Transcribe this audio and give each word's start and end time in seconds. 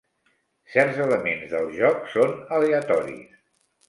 Certs 0.75 1.01
elements 1.03 1.45
del 1.51 1.69
joc 1.75 2.07
són 2.13 2.33
aleatoris. 2.57 3.37